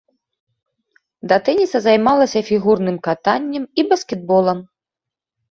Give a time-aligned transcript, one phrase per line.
[1.31, 4.57] Да тэніса займалася фігурным катаннем і баскетболам.